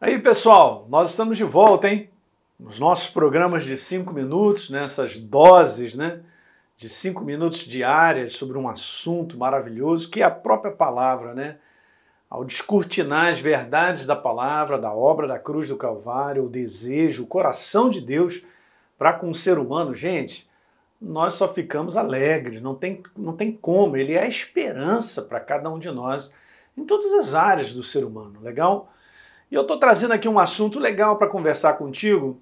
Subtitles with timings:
[0.00, 2.08] Aí, pessoal, nós estamos de volta, hein?
[2.56, 6.20] Nos nossos programas de cinco minutos, nessas doses, né?
[6.76, 11.56] De cinco minutos diárias sobre um assunto maravilhoso que é a própria palavra, né?
[12.30, 17.26] Ao descortinar as verdades da palavra, da obra da cruz do Calvário, o desejo, o
[17.26, 18.40] coração de Deus
[18.96, 20.48] para com o ser humano, gente,
[21.02, 23.96] nós só ficamos alegres, não tem, não tem como.
[23.96, 26.32] Ele é a esperança para cada um de nós
[26.76, 28.92] em todas as áreas do ser humano, legal?
[29.50, 32.40] E eu estou trazendo aqui um assunto legal para conversar contigo,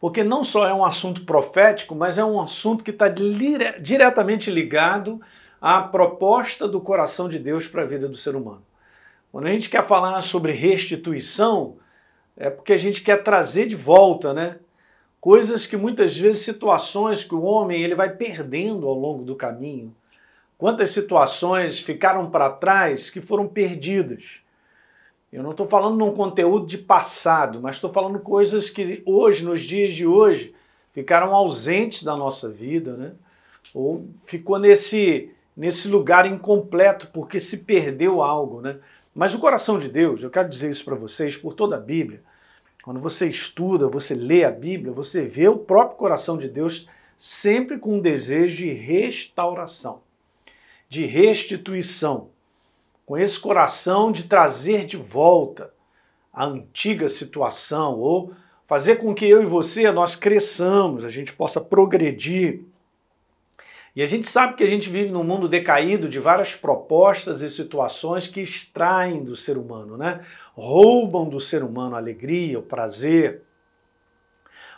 [0.00, 4.50] porque não só é um assunto profético, mas é um assunto que está dire diretamente
[4.50, 5.20] ligado
[5.60, 8.62] à proposta do coração de Deus para a vida do ser humano.
[9.32, 11.76] Quando a gente quer falar sobre restituição,
[12.36, 14.58] é porque a gente quer trazer de volta, né?
[15.20, 19.94] Coisas que muitas vezes, situações que o homem ele vai perdendo ao longo do caminho.
[20.56, 24.40] Quantas situações ficaram para trás que foram perdidas?
[25.32, 29.62] Eu não estou falando num conteúdo de passado, mas estou falando coisas que hoje, nos
[29.62, 30.54] dias de hoje,
[30.92, 33.12] ficaram ausentes da nossa vida, né?
[33.74, 38.78] Ou ficou nesse, nesse lugar incompleto porque se perdeu algo, né?
[39.14, 42.22] Mas o coração de Deus, eu quero dizer isso para vocês por toda a Bíblia.
[42.82, 47.78] Quando você estuda, você lê a Bíblia, você vê o próprio coração de Deus sempre
[47.78, 50.02] com um desejo de restauração,
[50.88, 52.30] de restituição
[53.06, 55.72] com esse coração de trazer de volta
[56.32, 58.32] a antiga situação ou
[58.66, 62.64] fazer com que eu e você nós cresçamos, a gente possa progredir.
[63.94, 67.48] E a gente sabe que a gente vive num mundo decaído de várias propostas e
[67.48, 70.20] situações que extraem do ser humano, né?
[70.52, 73.42] Roubam do ser humano a alegria, o prazer,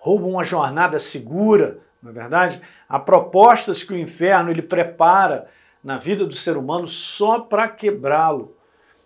[0.00, 2.60] roubam uma jornada segura, não é verdade?
[2.88, 5.46] Há propostas que o inferno ele prepara
[5.84, 8.56] na vida do ser humano só para quebrá-lo.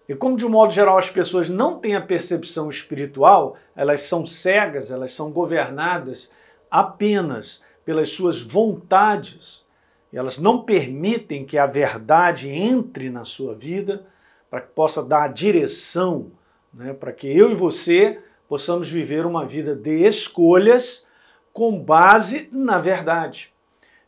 [0.09, 4.25] E como de um modo geral as pessoas não têm a percepção espiritual, elas são
[4.25, 6.33] cegas, elas são governadas
[6.71, 9.67] apenas pelas suas vontades.
[10.13, 14.07] E elas não permitem que a verdade entre na sua vida
[14.49, 16.31] para que possa dar a direção,
[16.73, 18.19] né, para que eu e você
[18.49, 21.07] possamos viver uma vida de escolhas
[21.53, 23.53] com base na verdade.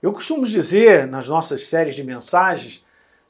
[0.03, 2.83] Eu costumo dizer nas nossas séries de mensagens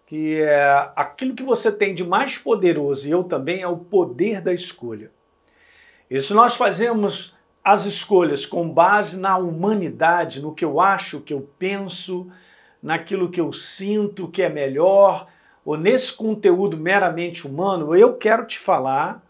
[0.07, 4.41] que é, aquilo que você tem de mais poderoso e eu também é o poder
[4.41, 5.11] da escolha.
[6.09, 11.35] E se nós fazemos as escolhas com base na humanidade, no que eu acho, que
[11.35, 12.31] eu penso,
[12.81, 15.27] naquilo que eu sinto que é melhor,
[15.65, 19.25] ou nesse conteúdo meramente humano, eu quero te falar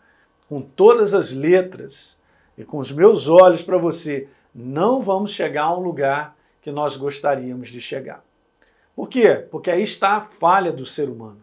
[0.47, 2.21] com todas as letras
[2.57, 6.97] e com os meus olhos para você, não vamos chegar a um lugar que nós
[6.97, 8.22] gostaríamos de chegar.
[8.94, 9.47] Por quê?
[9.50, 11.43] Porque aí está a falha do ser humano,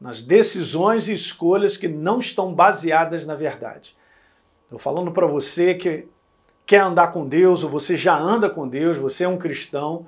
[0.00, 3.96] nas decisões e escolhas que não estão baseadas na verdade.
[4.64, 6.06] Estou falando para você que
[6.64, 10.06] quer andar com Deus, ou você já anda com Deus, você é um cristão,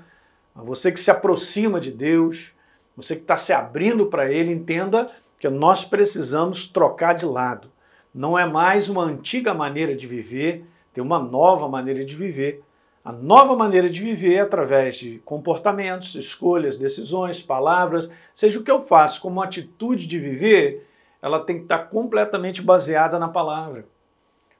[0.54, 2.52] você que se aproxima de Deus,
[2.96, 7.70] você que está se abrindo para Ele, entenda que nós precisamos trocar de lado.
[8.14, 12.62] Não é mais uma antiga maneira de viver, tem uma nova maneira de viver
[13.04, 18.80] a nova maneira de viver através de comportamentos, escolhas, decisões, palavras, seja o que eu
[18.80, 20.88] faço como atitude de viver,
[21.20, 23.84] ela tem que estar completamente baseada na palavra,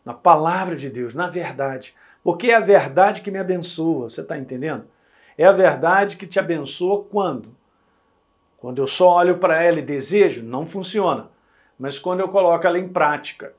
[0.04, 1.94] na palavra de Deus, na verdade.
[2.22, 4.84] Porque é a verdade que me abençoa, você está entendendo?
[5.38, 7.54] É a verdade que te abençoa quando?
[8.58, 11.30] Quando eu só olho para ela e desejo, não funciona.
[11.78, 13.54] Mas quando eu coloco ela em prática,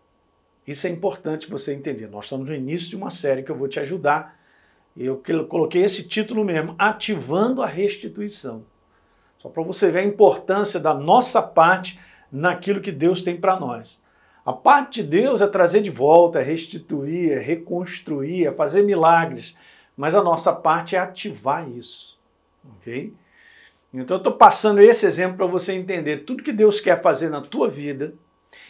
[0.65, 2.07] isso é importante você entender.
[2.07, 4.39] Nós estamos no início de uma série que eu vou te ajudar
[4.95, 8.63] eu coloquei esse título mesmo, Ativando a Restituição.
[9.39, 11.99] Só para você ver a importância da nossa parte
[12.31, 14.03] naquilo que Deus tem para nós.
[14.45, 19.57] A parte de Deus é trazer de volta, é restituir, é reconstruir, é fazer milagres.
[19.95, 22.19] Mas a nossa parte é ativar isso.
[22.77, 23.13] Ok?
[23.93, 27.41] Então eu estou passando esse exemplo para você entender tudo que Deus quer fazer na
[27.41, 28.13] tua vida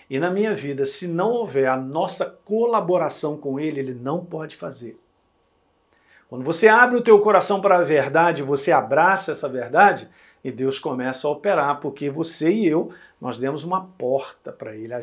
[0.10, 0.86] e na minha vida.
[0.86, 5.00] Se não houver a nossa colaboração com Ele, Ele não pode fazer.
[6.30, 10.10] Quando você abre o teu coração para a verdade, você abraça essa verdade
[10.44, 14.94] e Deus começa a operar, porque você e eu, nós demos uma porta para Ele.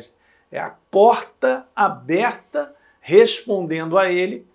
[0.51, 4.45] É a porta aberta respondendo a Ele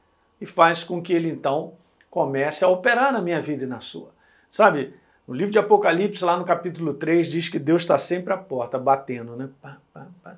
[0.41, 1.75] e faz com que Ele então
[2.11, 4.11] comece a operar na minha vida e na sua.
[4.49, 4.95] Sabe,
[5.27, 8.79] no livro de Apocalipse, lá no capítulo 3, diz que Deus está sempre à porta,
[8.79, 9.49] batendo, né?
[9.61, 10.37] Pá, pá, pá.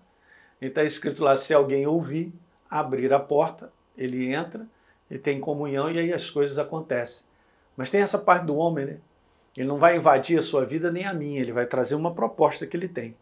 [0.60, 2.32] E está escrito lá: se alguém ouvir,
[2.70, 4.66] abrir a porta, ele entra
[5.10, 7.26] e tem comunhão e aí as coisas acontecem.
[7.76, 8.96] Mas tem essa parte do homem, né?
[9.56, 12.66] Ele não vai invadir a sua vida nem a minha, ele vai trazer uma proposta
[12.66, 13.16] que ele tem.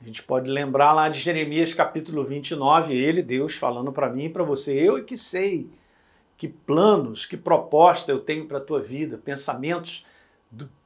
[0.00, 4.28] A gente pode lembrar lá de Jeremias capítulo 29, ele, Deus, falando para mim e
[4.30, 5.70] para você: Eu é que sei
[6.36, 10.06] que planos, que proposta eu tenho para a tua vida, pensamentos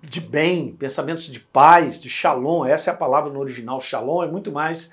[0.02, 2.64] de bem, pensamentos de paz, de shalom.
[2.64, 3.80] Essa é a palavra no original.
[3.80, 4.92] Shalom é muito mais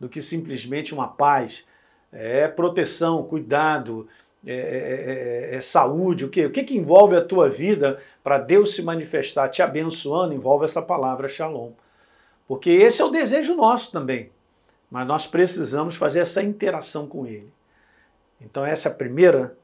[0.00, 1.66] do que simplesmente uma paz.
[2.10, 4.08] É proteção, cuidado,
[4.46, 6.24] é, é, é, é saúde.
[6.24, 6.46] O que?
[6.46, 10.34] O que, que envolve a tua vida para Deus se manifestar te abençoando?
[10.34, 11.72] Envolve essa palavra shalom.
[12.46, 14.30] Porque esse é o desejo nosso também.
[14.90, 17.52] Mas nós precisamos fazer essa interação com Ele.
[18.40, 19.56] Então, essa é a primeira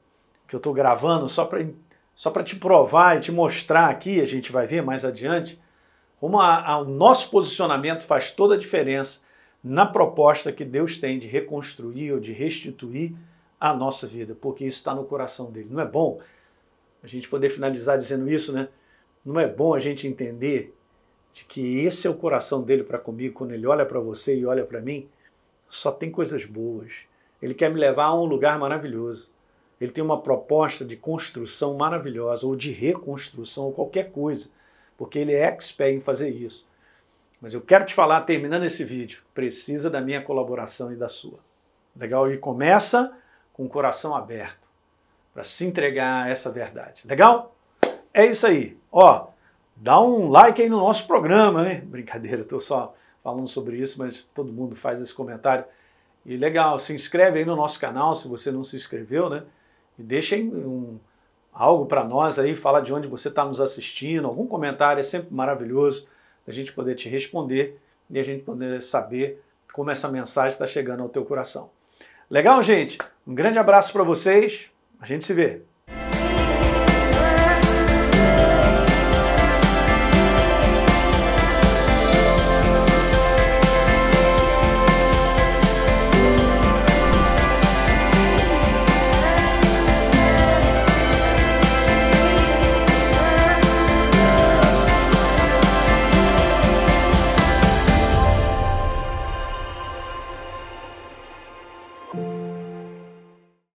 [0.47, 1.65] que eu estou gravando, só para
[2.13, 5.59] só te provar e te mostrar aqui, a gente vai ver mais adiante,
[6.19, 9.21] como a, a, o nosso posicionamento faz toda a diferença
[9.61, 13.13] na proposta que Deus tem de reconstruir ou de restituir
[13.59, 15.69] a nossa vida, porque isso está no coração dele.
[15.71, 16.19] Não é bom
[17.03, 18.67] a gente poder finalizar dizendo isso, né?
[19.23, 20.75] Não é bom a gente entender
[21.31, 24.45] de que esse é o coração dele para comigo, quando ele olha para você e
[24.45, 25.07] olha para mim,
[25.67, 26.93] só tem coisas boas.
[27.41, 29.29] Ele quer me levar a um lugar maravilhoso.
[29.79, 34.49] Ele tem uma proposta de construção maravilhosa, ou de reconstrução, ou qualquer coisa,
[34.97, 36.67] porque ele é expert em fazer isso.
[37.41, 41.39] Mas eu quero te falar, terminando esse vídeo, precisa da minha colaboração e da sua.
[41.95, 42.31] Legal?
[42.31, 43.11] E começa
[43.55, 44.67] com o coração aberto
[45.33, 47.07] para se entregar a essa verdade.
[47.07, 47.55] Legal?
[48.13, 48.77] É isso aí.
[48.91, 49.27] Ó,
[49.75, 51.75] dá um like aí no nosso programa, né?
[51.75, 52.93] Brincadeira, estou só
[53.23, 55.63] falando sobre isso, mas todo mundo faz esse comentário.
[56.25, 59.43] E legal, se inscreve aí no nosso canal se você não se inscreveu, né?
[59.97, 60.99] E deixem um,
[61.53, 65.33] algo para nós aí, fala de onde você está nos assistindo, algum comentário, é sempre
[65.33, 66.09] maravilhoso
[66.45, 67.79] a gente poder te responder
[68.09, 69.41] e a gente poder saber
[69.71, 71.69] como essa mensagem está chegando ao teu coração.
[72.29, 72.97] Legal, gente?
[73.25, 75.61] Um grande abraço para vocês, a gente se vê.